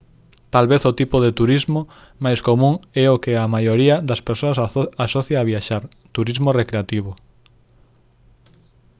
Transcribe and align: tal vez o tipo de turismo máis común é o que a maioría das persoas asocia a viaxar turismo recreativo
tal 0.53 0.65
vez 0.71 0.81
o 0.89 0.95
tipo 0.99 1.17
de 1.25 1.31
turismo 1.39 1.81
máis 2.25 2.39
común 2.49 2.75
é 3.03 3.05
o 3.15 3.21
que 3.23 3.33
a 3.35 3.51
maioría 3.55 3.95
das 4.09 4.21
persoas 4.27 4.57
asocia 5.05 5.35
a 5.39 5.47
viaxar 5.51 5.83
turismo 6.15 6.49
recreativo 6.59 7.11